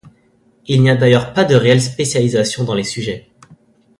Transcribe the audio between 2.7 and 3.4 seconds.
les sujets.